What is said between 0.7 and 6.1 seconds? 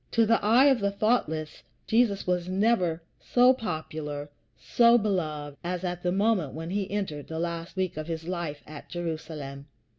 the thoughtless, Jesus was never so popular, so beloved, as at